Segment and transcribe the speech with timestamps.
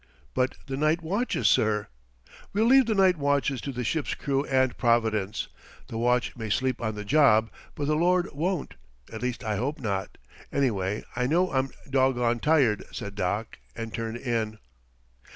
[0.33, 1.85] "But the night watches, sir?"
[2.53, 5.47] "We'll leave the night watches to the ship's crew and Providence.
[5.89, 8.73] The watch may sleep on the job, but the Lord won't
[9.13, 10.17] at least I hope not.
[10.51, 14.57] Anyway, I know I'm doggone tired," said Doc, and turned in.